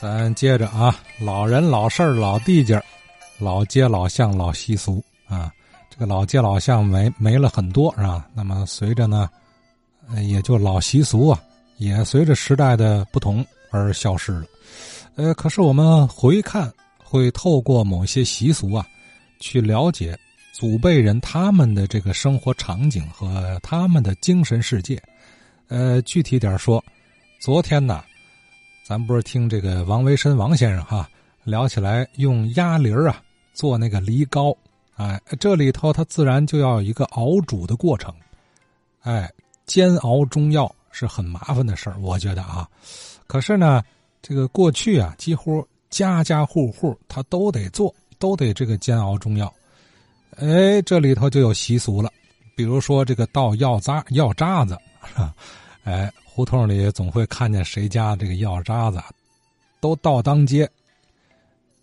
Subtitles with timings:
[0.00, 2.82] 咱接着啊，老人、老事儿、老地界儿，
[3.38, 5.52] 老街、老巷、老习俗啊。
[5.90, 8.26] 这个老街、老巷没没了很多是吧？
[8.32, 9.28] 那么随着呢，
[10.26, 11.38] 也就老习俗啊，
[11.76, 14.46] 也随着时代的不同而消失了。
[15.16, 16.72] 呃，可是我们回看，
[17.04, 18.86] 会透过某些习俗啊，
[19.38, 20.18] 去了解
[20.54, 24.98] 祖辈人他们的这个生活场景和他们的精神世界。
[25.68, 26.82] 呃，具体点说，
[27.38, 28.02] 昨天呢。
[28.90, 31.08] 咱不是听这个王维申王先生哈
[31.44, 33.22] 聊起来，用鸭梨儿啊
[33.54, 34.52] 做那个梨膏，
[34.96, 38.12] 哎，这里头它自然就要有一个熬煮的过程，
[39.02, 39.30] 哎，
[39.64, 42.68] 煎熬中药是很麻烦的事儿，我觉得啊。
[43.28, 43.80] 可是呢，
[44.20, 49.54] 这个过去啊，几乎家家户户他都得做，都得这个煎熬中药。
[50.36, 52.10] 哎，这里头就有习俗了，
[52.56, 54.76] 比如说这个倒药渣药渣子，
[55.84, 56.12] 哎。
[56.32, 59.02] 胡同里总会看见谁家这个药渣子，
[59.80, 60.66] 都倒当街。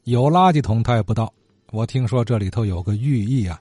[0.06, 1.32] 有垃圾桶他也不倒。
[1.72, 3.60] 我听说这里头有个寓意啊，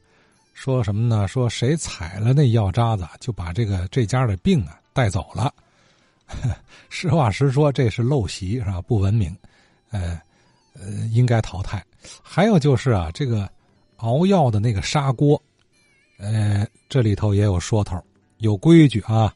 [0.55, 1.27] 说什么呢？
[1.27, 5.52] 说谁踩了那药渣子，就把这个这家的病啊带走了。
[6.88, 8.80] 实话实说，这是陋习是吧？
[8.80, 9.36] 不文明，
[9.91, 10.19] 呃
[10.72, 11.84] 呃，应该淘汰。
[12.22, 13.50] 还有就是啊，这个
[13.97, 15.42] 熬药的那个砂锅，
[16.16, 18.00] 呃，这里头也有说头，
[18.38, 19.34] 有规矩啊。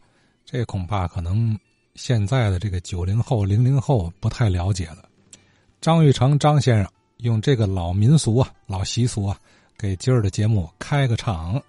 [0.52, 1.56] 这恐怕可能
[1.94, 5.08] 现在的这个九零后、零零后不太了解了。
[5.80, 9.38] 张玉成张先生用这个老民俗啊、老习俗啊，
[9.78, 11.62] 给今儿的节目开个场。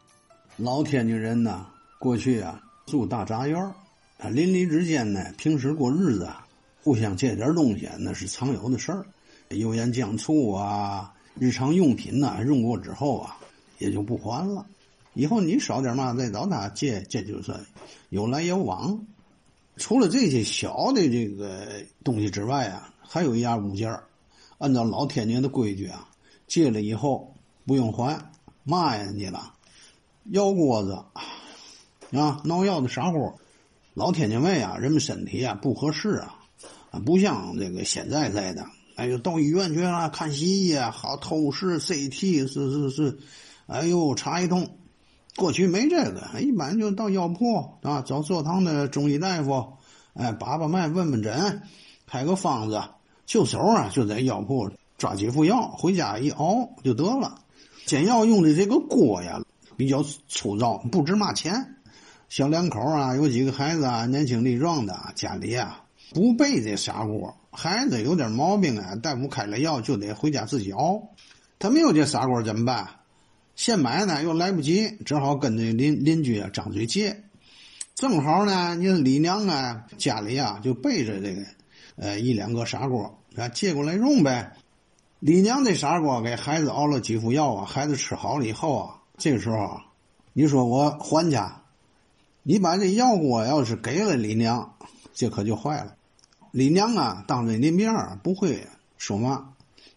[0.58, 1.68] 老天津人呢，
[2.00, 3.56] 过去啊住大杂院
[4.18, 6.44] 啊邻里之间呢，平时过日子啊，
[6.84, 9.06] 互相借点东西那是常有的事儿。
[9.50, 13.38] 油盐酱醋啊，日常用品呐，用过之后啊，
[13.78, 14.66] 也就不还了。
[15.14, 17.54] 以后你少点嘛，再找他借，这就是
[18.10, 19.06] 有来有往。
[19.78, 24.00] 除了这些小的这个东西之外啊，还有一样物件
[24.58, 26.08] 按照老天津的规矩啊，
[26.48, 27.34] 借了以后
[27.66, 28.32] 不用还，
[28.64, 29.54] 骂人家了。
[30.26, 30.94] 药锅子
[32.12, 33.40] 啊，闹药的砂锅，
[33.94, 36.36] 老天津卫啊，人们身体啊不合适啊，
[36.92, 43.20] 啊，不像这个现在在的，哎呦，到医院去了看西医啊，好透视 CT 是是是，
[43.68, 44.78] 哎呦，查一通。
[45.38, 49.74] 过去没这个，一般就到药铺啊，找坐堂的中医大夫，
[50.14, 51.62] 哎，把把脉，问问诊，
[52.06, 52.82] 开个方子，
[53.26, 57.40] 就手啊，就在药铺抓几副药，回家一熬就得了。
[57.86, 59.42] 煎药用的这个锅呀，
[59.78, 61.76] 比较粗糙，不值嘛钱。
[62.30, 65.84] 小两口啊，有几个孩子啊，年轻力壮的，家里啊
[66.14, 71.10] 不备这砂锅，孩子有点毛病啊，大夫开了药就得回家自己熬。
[71.58, 72.88] 他没有这砂锅怎么办？
[73.56, 77.24] 现买呢又来不及，只好跟这邻邻居啊张嘴借。
[77.94, 81.44] 正好呢，你李娘啊家里啊就备着这个，
[81.98, 84.54] 呃一两个砂锅，啊借过来用呗。
[85.20, 89.80] 李娘这砂锅给孩子熬了几副药啊，孩子吃好了以后啊，这个时候
[90.34, 91.62] 你说我还家，
[92.42, 94.74] 你把这药锅要是给了李娘，
[95.14, 95.94] 这可就坏了。
[96.52, 98.66] 李娘啊当着你面不会
[98.98, 99.50] 说嘛，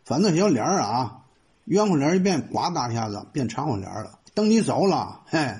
[0.04, 1.23] 反正小脸啊。
[1.64, 4.18] 圆乎脸一变，呱嗒一下子变长乎脸了。
[4.34, 5.54] 等你走了，嘿，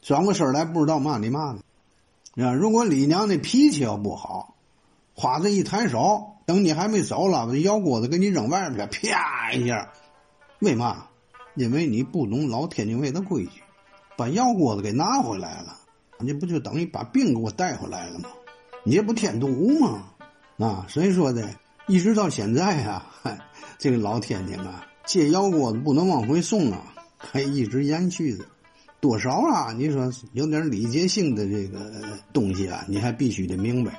[0.00, 2.44] 转过身来不知道骂你嘛呢。
[2.44, 4.54] 啊，如果李娘的脾气要不好，
[5.14, 9.90] 花子一抬手，等你还没走了，把药锅子给你扔外边去，啪一下。
[10.60, 11.06] 为嘛？
[11.54, 13.62] 因为你不懂老天津卫的规矩，
[14.16, 15.76] 把药锅子给拿回来了，
[16.20, 18.28] 你不就等于把病给我带回来了吗？
[18.84, 19.48] 你这不添堵
[19.80, 20.04] 吗？
[20.58, 21.50] 啊，所以说的，
[21.88, 23.04] 一直到现在啊，
[23.76, 24.86] 这个老天津啊。
[25.08, 26.82] 借药锅子不能往回送啊，
[27.16, 28.44] 还一直延续着，
[29.00, 29.72] 多少啊？
[29.72, 31.78] 你说有点礼节性的这个
[32.30, 33.98] 东西啊，你还必须得明白。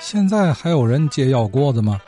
[0.00, 2.00] 现在还有人借药锅子吗？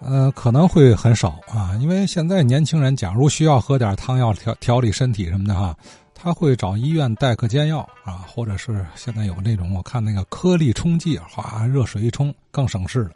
[0.00, 5.74] 呃，可能会很少啊，因为现在年轻人假如需要喝点汤药调调理身体什么的哈，
[6.12, 13.12] 他会找医院代客煎药啊，或者是现在有那种我看那个颗粒冲剂，哗，热水一冲更省事了。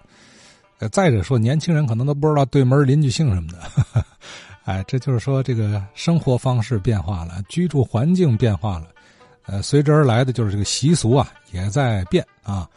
[0.91, 4.05] 再者说，年轻人可能都不知道对门邻居姓什么的，
[4.65, 8.89] 哎，这就是说，这个生活方式变化了，居住环境变化了，
[9.47, 12.69] 呃，随之而来的就是这个习俗啊也在变啊。